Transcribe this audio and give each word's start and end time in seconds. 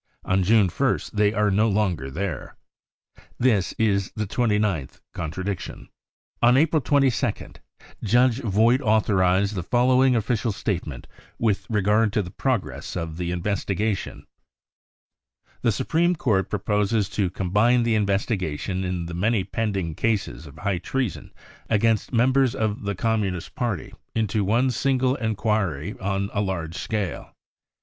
On 0.25 0.41
June 0.41 0.67
1st 0.67 1.11
they 1.11 1.31
are 1.31 1.51
no 1.51 1.69
longer 1.69 2.09
there. 2.09 2.55
This 3.37 3.73
is 3.73 4.11
the 4.15 4.25
twenty 4.25 4.57
ninth 4.57 4.99
contradiction. 5.13 5.89
On 6.41 6.57
April 6.57 6.81
22nd 6.81 7.57
Judge 8.03 8.39
Vogt 8.39 8.81
authorised 8.81 9.53
the 9.53 9.61
following 9.61 10.15
official 10.15 10.51
statement 10.51 11.05
with 11.37 11.67
regard 11.69 12.11
to 12.13 12.23
the 12.23 12.31
progress 12.31 12.95
of 12.95 13.17
the 13.17 13.29
investi 13.29 13.77
gation: 13.77 14.21
<c 14.21 14.25
The 15.61 15.71
Supreme 15.71 16.15
Court 16.15 16.49
proposes 16.49 17.07
to 17.09 17.29
combine 17.29 17.83
the 17.83 17.93
investiga 17.93 18.57
tion 18.59 18.83
in 18.83 19.05
the 19.05 19.13
many 19.13 19.43
pending 19.43 19.93
cases 19.93 20.47
of 20.47 20.57
high 20.57 20.79
treason 20.79 21.31
against 21.69 22.11
members 22.11 22.55
of 22.55 22.85
the 22.85 22.95
Communist 22.95 23.53
Party 23.53 23.93
into 24.15 24.43
one 24.43 24.71
single 24.71 25.13
enquiry 25.17 25.93
on 25.99 26.31
a 26.33 26.41
large 26.41 26.73
scale. 26.75 27.35